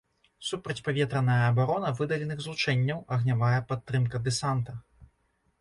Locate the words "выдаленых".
2.01-2.41